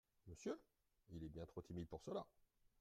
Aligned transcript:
Monsieur?… 0.25 0.59
il 1.11 1.23
est 1.23 1.29
bien 1.29 1.45
trop 1.45 1.61
timide 1.61 1.87
pour 1.87 2.01
cela! 2.01 2.25